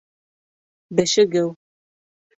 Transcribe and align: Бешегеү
Бешегеү 1.01 1.45